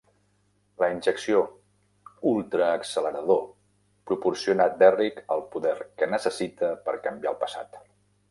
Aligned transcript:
La 0.83 0.87
injecció 0.93 1.41
"ultraaccelerador" 2.29 3.43
proporciona 4.11 4.67
Derrick 4.81 5.23
el 5.37 5.45
poder 5.57 5.77
que 6.01 6.11
necessita 6.15 6.73
per 6.89 6.97
canviar 7.09 7.35
el 7.37 7.41
passat. 7.45 7.79